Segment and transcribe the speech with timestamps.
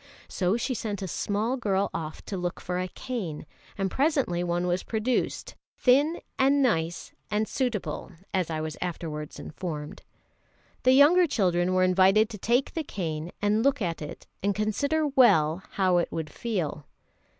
[0.27, 3.45] So she sent a small girl off to look for a cane;
[3.77, 10.01] and presently one was produced, "thin and nice and suitable," as I was afterwards informed.
[10.81, 15.05] The younger children were invited to take the cane and look at it, and consider
[15.07, 16.87] well how it would feel.